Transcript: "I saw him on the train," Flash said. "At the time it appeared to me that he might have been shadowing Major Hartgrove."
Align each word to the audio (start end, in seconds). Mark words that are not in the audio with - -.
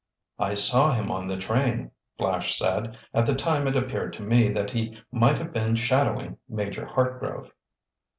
"I 0.39 0.55
saw 0.55 0.95
him 0.95 1.11
on 1.11 1.27
the 1.27 1.37
train," 1.37 1.91
Flash 2.17 2.57
said. 2.57 2.97
"At 3.13 3.27
the 3.27 3.35
time 3.35 3.67
it 3.67 3.75
appeared 3.75 4.13
to 4.13 4.23
me 4.23 4.51
that 4.51 4.71
he 4.71 4.97
might 5.11 5.37
have 5.37 5.53
been 5.53 5.75
shadowing 5.75 6.39
Major 6.49 6.87
Hartgrove." 6.87 7.51